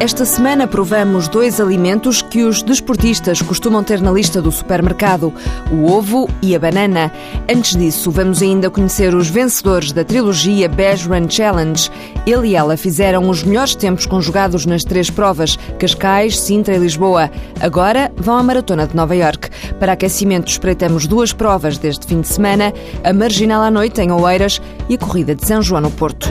[0.00, 5.32] Esta semana provamos dois alimentos que os desportistas costumam ter na lista do supermercado:
[5.70, 7.12] o ovo e a banana.
[7.48, 11.90] Antes disso, vamos ainda conhecer os vencedores da trilogia Beige Run Challenge.
[12.26, 17.30] Ele e ela fizeram os melhores tempos conjugados nas três provas: Cascais, Sintra e Lisboa.
[17.60, 19.48] Agora vão à Maratona de Nova York.
[19.78, 24.60] Para aquecimento, espreitamos duas provas deste fim de semana: a Marginal à Noite em Oeiras
[24.88, 26.28] e a Corrida de São João no Porto.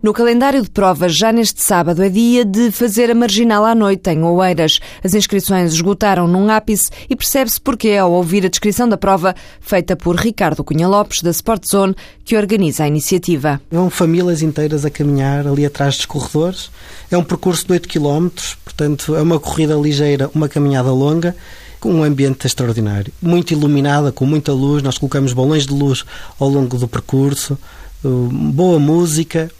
[0.00, 4.08] No calendário de provas, já neste sábado, é dia de fazer a marginal à noite
[4.08, 4.80] em Oeiras.
[5.04, 9.94] As inscrições esgotaram num ápice e percebe-se porquê ao ouvir a descrição da prova feita
[9.94, 13.60] por Ricardo Cunha Lopes, da Sport Zone, que organiza a iniciativa.
[13.70, 16.70] Vão famílias inteiras a caminhar ali atrás dos corredores.
[17.10, 18.28] É um percurso de 8 km,
[18.64, 21.36] portanto, é uma corrida ligeira, uma caminhada longa
[21.80, 24.82] com um ambiente extraordinário, muito iluminada, com muita luz.
[24.82, 26.04] Nós colocamos balões de luz
[26.38, 27.58] ao longo do percurso,
[28.02, 29.50] boa música,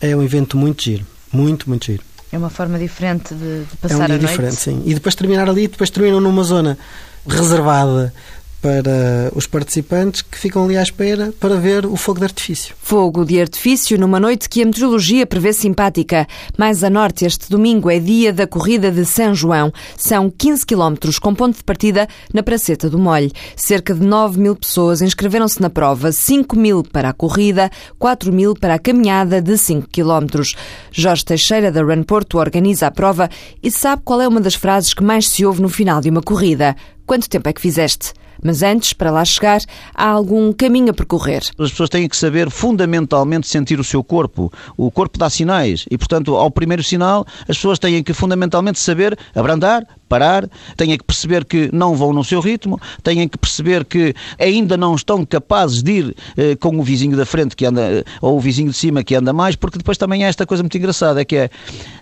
[0.00, 2.02] é um evento muito giro, muito, muito giro.
[2.32, 4.30] É uma forma diferente de, de passar é um dia a noite.
[4.30, 4.82] diferente, sim.
[4.86, 6.78] E depois terminar ali, depois terminam numa zona
[7.26, 8.14] reservada
[8.60, 12.74] para os participantes que ficam ali à espera para ver o fogo de artifício.
[12.80, 16.26] Fogo de artifício numa noite que a meteorologia prevê simpática.
[16.58, 19.72] Mais a norte, este domingo é dia da corrida de São João.
[19.96, 23.30] São 15 quilómetros com ponto de partida na Praceta do Molho.
[23.56, 28.54] Cerca de 9 mil pessoas inscreveram-se na prova, 5 mil para a corrida, 4 mil
[28.54, 30.54] para a caminhada de 5 quilómetros.
[30.92, 33.28] Jorge Teixeira, da Run Porto, organiza a prova
[33.62, 36.22] e sabe qual é uma das frases que mais se ouve no final de uma
[36.22, 36.76] corrida.
[37.06, 38.12] Quanto tempo é que fizeste?
[38.42, 39.60] Mas antes, para lá chegar,
[39.94, 41.42] há algum caminho a percorrer.
[41.58, 44.52] As pessoas têm que saber fundamentalmente sentir o seu corpo.
[44.76, 49.18] O corpo dá sinais e, portanto, ao primeiro sinal, as pessoas têm que fundamentalmente saber
[49.34, 54.12] abrandar, parar, têm que perceber que não vão no seu ritmo, têm que perceber que
[54.38, 58.04] ainda não estão capazes de ir eh, com o vizinho da frente que anda, eh,
[58.20, 60.76] ou o vizinho de cima que anda mais, porque depois também há esta coisa muito
[60.76, 61.50] engraçada, é que é,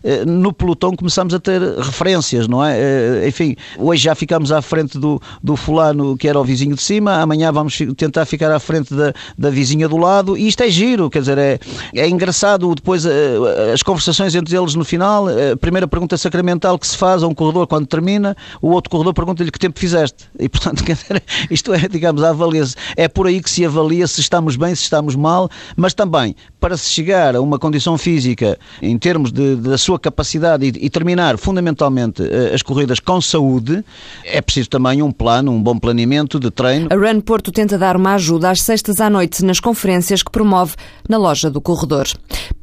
[0.03, 2.79] eh, no pelotão começamos a ter referências, não é?
[2.79, 6.83] Eh, enfim, hoje já ficamos à frente do, do fulano que era o vizinho de
[6.83, 10.71] cima, amanhã vamos tentar ficar à frente da, da vizinha do lado, e isto é
[10.71, 11.59] giro, quer dizer, é,
[11.95, 16.87] é engraçado depois eh, as conversações entre eles no final, a primeira pergunta sacramental que
[16.87, 20.25] se faz a um corredor quando termina, o outro corredor pergunta-lhe que tempo fizeste.
[20.39, 22.75] E, portanto, quer dizer, isto é, digamos, avalia -se.
[22.97, 26.77] É por aí que se avalia se estamos bem, se estamos mal, mas também para
[26.77, 31.39] se chegar a uma condição física em termos de, da sua capacidade e, e, terminar
[31.39, 33.85] fundamentalmente eh, as corridas com saúde,
[34.25, 36.89] é preciso também um plano, um bom planeamento de treino.
[36.91, 40.75] A Run Porto tenta dar uma ajuda às sextas à noite nas conferências que promove
[41.09, 42.07] na loja do corredor.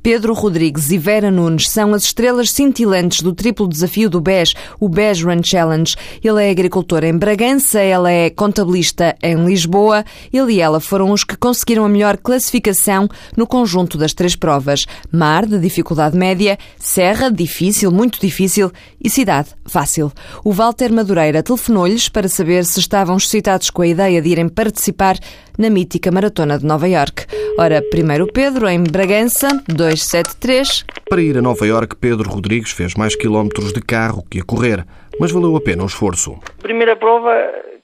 [0.05, 4.87] Pedro Rodrigues e Vera Nunes são as estrelas cintilantes do triplo desafio do BES, o
[4.87, 5.95] BES Run Challenge.
[6.23, 10.05] Ele é agricultor em Bragança, ela é contabilista em Lisboa.
[10.31, 14.85] Ele e ela foram os que conseguiram a melhor classificação no conjunto das três provas.
[15.11, 18.71] Mar, de dificuldade média, Serra, difícil, muito difícil,
[19.03, 20.11] e Cidade, fácil.
[20.43, 25.17] O Walter Madureira telefonou-lhes para saber se estavam excitados com a ideia de irem participar
[25.57, 27.25] na mítica Maratona de Nova York.
[27.57, 29.47] Ora, primeiro Pedro, em Bragança,
[29.95, 30.85] 273.
[31.09, 34.85] Para ir a Nova York, Pedro Rodrigues fez mais quilómetros de carro que a correr,
[35.19, 36.39] mas valeu a pena o esforço.
[36.61, 37.33] Primeira prova,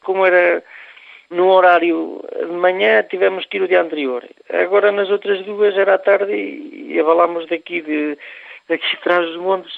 [0.04, 0.64] como era
[1.30, 4.24] no horário de manhã, tivemos que ir o dia anterior.
[4.50, 8.18] Agora, nas outras duas, era à tarde e, avalámos daqui, de,
[8.68, 9.72] daqui atrás dos montes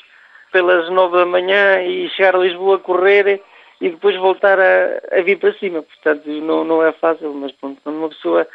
[0.52, 3.42] pelas nove da manhã e chegar a Lisboa a correr
[3.80, 5.84] e depois voltar a, a vir para cima.
[5.84, 8.48] Portanto, não, não é fácil, mas pronto, quando uma pessoa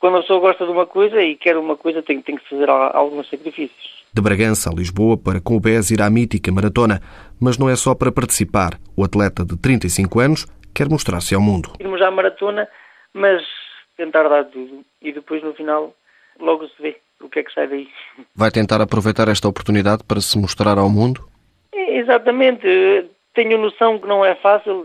[0.00, 2.68] quando a pessoa gosta de uma coisa e quer uma coisa, tem, tem que fazer
[2.68, 4.00] alguns sacrifícios.
[4.12, 7.00] De Bragança a Lisboa para com o BES ir à mítica maratona,
[7.40, 8.80] mas não é só para participar.
[8.96, 11.74] O atleta de 35 anos quer mostrar-se ao mundo.
[11.78, 12.66] Irmos à maratona,
[13.12, 13.42] mas
[13.96, 15.94] tentar dar tudo e depois no final
[16.40, 17.88] logo se vê o que é que sai daí.
[18.34, 21.28] Vai tentar aproveitar esta oportunidade para se mostrar ao mundo?
[21.72, 22.66] É, exatamente
[23.34, 24.84] tenho noção que não é fácil,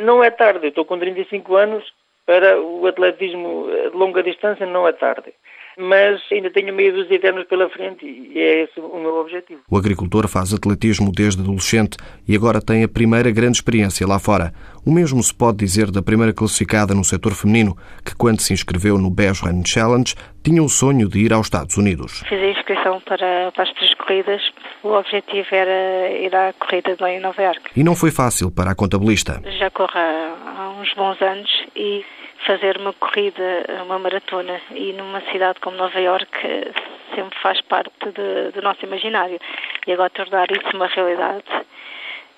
[0.00, 1.84] não é tarde, eu estou com 35 anos,
[2.28, 5.32] para o atletismo de longa distância não é tarde.
[5.78, 9.60] Mas ainda tenho meio dos eternos pela frente e é esse o meu objetivo.
[9.70, 11.96] O agricultor faz atletismo desde adolescente
[12.28, 14.52] e agora tem a primeira grande experiência lá fora.
[14.84, 18.98] O mesmo se pode dizer da primeira classificada no setor feminino, que quando se inscreveu
[18.98, 20.14] no Beige Run Challenge,
[20.44, 22.24] tinha o sonho de ir aos Estados Unidos.
[22.28, 24.42] Fiz a inscrição para, para as três corridas.
[24.82, 27.70] O objetivo era ir à corrida de lá em Nova Iorque.
[27.74, 29.40] E não foi fácil para a contabilista.
[29.58, 32.04] Já corro há uns bons anos e
[32.48, 36.72] fazer uma corrida, uma maratona e numa cidade como Nova Iorque
[37.14, 39.38] sempre faz parte de, do nosso imaginário.
[39.86, 41.44] E agora tornar isso uma realidade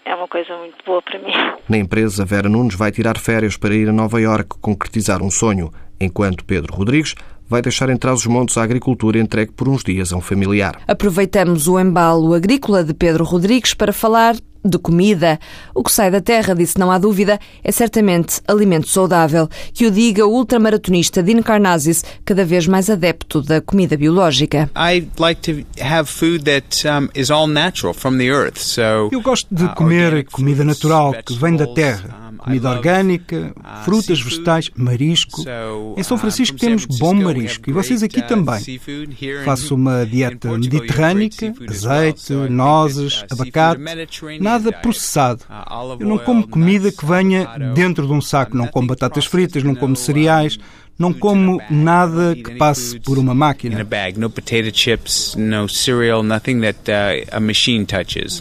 [0.04, 1.32] é uma coisa muito boa para mim.
[1.68, 5.70] Na empresa, Vera Nunes vai tirar férias para ir a Nova Iorque concretizar um sonho,
[6.00, 7.14] enquanto Pedro Rodrigues
[7.48, 10.80] vai deixar entrar os montes à agricultura entregue por uns dias a um familiar.
[10.88, 14.34] Aproveitamos o embalo agrícola de Pedro Rodrigues para falar
[14.64, 15.38] de comida.
[15.74, 19.48] O que sai da terra, disse não há dúvida, é certamente alimento saudável.
[19.72, 24.70] Que o diga o ultramaratonista Dean Carnazes, cada vez mais adepto da comida biológica.
[29.10, 34.20] Eu gosto de uh, comer comida natural que vem da terra comida orgânica, uh, frutas,
[34.20, 35.42] vegetais, marisco.
[35.96, 38.60] Em São uh, Francisco temos bom marisco e vocês aqui também.
[39.44, 43.80] Faço uma dieta mediterrânica, azeite, nozes, abacate,
[44.40, 45.44] nada processado.
[45.98, 49.74] Eu não como comida que venha dentro de um saco, não como batatas fritas, não
[49.74, 50.58] como cereais,
[51.00, 53.74] não como nada que passe por uma máquina.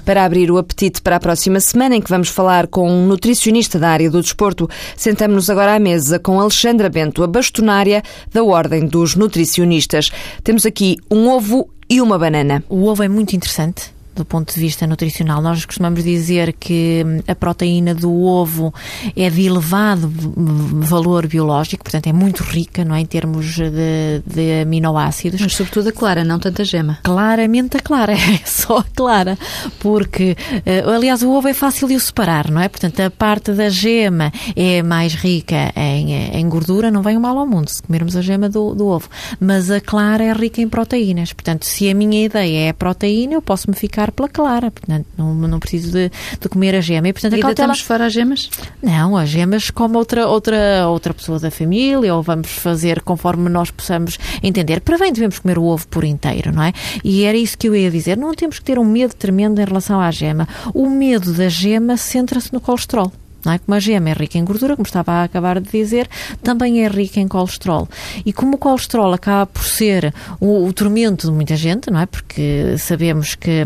[0.01, 3.79] Para abrir o apetite para a próxima semana, em que vamos falar com um nutricionista
[3.79, 8.03] da área do desporto, sentamos-nos agora à mesa com Alexandra Bento, a bastonária
[8.33, 10.11] da Ordem dos Nutricionistas.
[10.43, 12.61] Temos aqui um ovo e uma banana.
[12.67, 15.41] O ovo é muito interessante do ponto de vista nutricional.
[15.41, 18.73] Nós costumamos dizer que hum, a proteína do ovo
[19.15, 24.61] é de elevado valor biológico, portanto é muito rica, não é, em termos de, de
[24.61, 25.41] aminoácidos.
[25.41, 26.99] Mas sobretudo a clara, não tanta gema.
[27.03, 29.37] Claramente a clara, é só a clara,
[29.79, 32.67] porque eh, aliás o ovo é fácil de o separar, não é?
[32.67, 37.37] Portanto a parte da gema é mais rica em, em gordura, não vem o mal
[37.37, 39.07] ao mundo se comermos a gema do, do ovo,
[39.39, 41.31] mas a clara é rica em proteínas.
[41.31, 45.05] Portanto, se a minha ideia é a proteína, eu posso me ficar pela clara, portanto
[45.17, 47.07] não, não preciso de, de comer a gema.
[47.07, 47.75] E, portanto, e cautela...
[47.75, 48.49] fora as gemas?
[48.81, 53.71] Não, as gemas como outra, outra, outra pessoa da família ou vamos fazer conforme nós
[53.71, 54.81] possamos entender.
[54.81, 56.73] Para bem devemos comer o ovo por inteiro, não é?
[57.03, 58.17] E era isso que eu ia dizer.
[58.17, 60.47] Não temos que ter um medo tremendo em relação à gema.
[60.73, 63.11] O medo da gema centra-se no colesterol.
[63.45, 63.59] Não é?
[63.59, 66.09] Como a gema é rica em gordura, como estava a acabar de dizer,
[66.43, 67.87] também é rica em colesterol.
[68.25, 72.05] E como o colesterol acaba por ser o, o tormento de muita gente, não é?
[72.05, 73.63] Porque sabemos que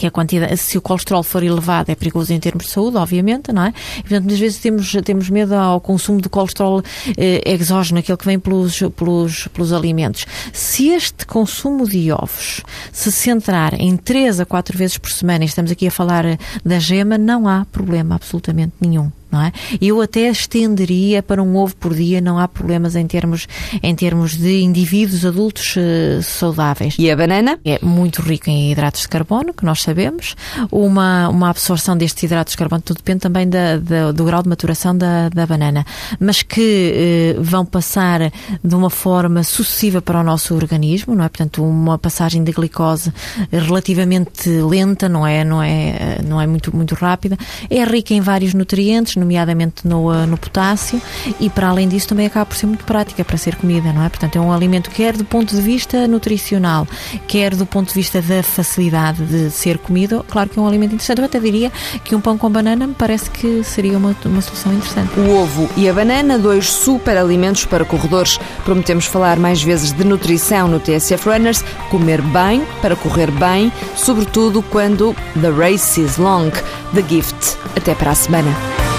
[0.00, 3.52] que a quantidade, se o colesterol for elevado é perigoso em termos de saúde, obviamente,
[3.52, 3.74] não é?
[3.98, 6.82] E, portanto, muitas vezes temos, temos medo ao consumo de colesterol
[7.18, 10.24] eh, exógeno, aquele que vem pelos, pelos, pelos alimentos.
[10.54, 15.46] Se este consumo de ovos se centrar em 3 a 4 vezes por semana, e
[15.46, 16.24] estamos aqui a falar
[16.64, 19.52] da gema, não há problema absolutamente nenhum não é?
[19.80, 23.46] Eu até estenderia para um ovo por dia, não há problemas em termos,
[23.82, 26.96] em termos de indivíduos adultos uh, saudáveis.
[26.98, 27.58] E a banana?
[27.64, 30.34] É muito rica em hidratos de carbono, que nós sabemos.
[30.70, 34.48] Uma, uma absorção destes hidratos de carbono, tudo depende também da, da, do grau de
[34.48, 35.84] maturação da, da banana,
[36.18, 38.32] mas que uh, vão passar
[38.62, 41.28] de uma forma sucessiva para o nosso organismo, não é?
[41.28, 43.12] Portanto, uma passagem de glicose
[43.50, 47.36] relativamente lenta, não é, não é, eh, não é muito, muito rápida.
[47.68, 51.00] É rica em vários nutrientes, nomeadamente no, eh, no potássio,
[51.38, 54.08] e para além disso também acaba por ser muito prática para ser comida, não é?
[54.08, 56.86] Portanto, é um alimento quer do ponto de vista nutricional,
[57.28, 60.94] quer do ponto de vista da facilidade de ser comido, claro que é um alimento
[60.94, 61.18] interessante.
[61.18, 61.70] Eu até diria
[62.04, 65.18] que um pão com banana me parece que seria uma, uma solução interessante.
[65.20, 68.38] O ovo e a banana, dois super alimentos para corredores.
[68.64, 74.62] Prometemos falar mais vezes de nutrição no TSF Runners, comer bem para correr bem, sobretudo
[74.62, 76.50] quando the race is long.
[76.94, 77.56] The Gift.
[77.76, 78.89] Até para a semana.